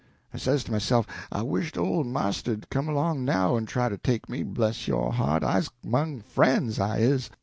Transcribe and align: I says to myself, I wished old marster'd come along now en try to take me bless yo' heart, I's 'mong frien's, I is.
I 0.33 0.37
says 0.39 0.63
to 0.63 0.71
myself, 0.71 1.05
I 1.31 1.43
wished 1.43 1.77
old 1.77 2.07
marster'd 2.07 2.71
come 2.71 2.89
along 2.89 3.23
now 3.23 3.55
en 3.55 3.67
try 3.67 3.87
to 3.87 3.99
take 3.99 4.27
me 4.29 4.41
bless 4.41 4.87
yo' 4.87 5.11
heart, 5.11 5.43
I's 5.43 5.69
'mong 5.85 6.23
frien's, 6.23 6.79
I 6.79 6.97
is. 6.97 7.29